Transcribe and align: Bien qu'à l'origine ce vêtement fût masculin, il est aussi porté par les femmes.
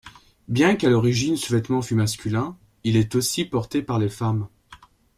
Bien 0.47 0.75
qu'à 0.75 0.89
l'origine 0.89 1.37
ce 1.37 1.53
vêtement 1.53 1.83
fût 1.83 1.93
masculin, 1.93 2.57
il 2.83 2.95
est 2.95 3.13
aussi 3.13 3.45
porté 3.45 3.83
par 3.83 3.99
les 3.99 4.09
femmes. 4.09 4.47